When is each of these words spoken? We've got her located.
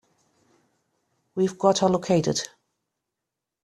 We've 1.35 1.59
got 1.59 1.77
her 1.77 1.87
located. 1.87 2.41